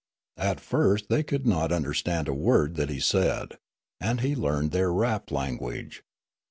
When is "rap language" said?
4.91-6.01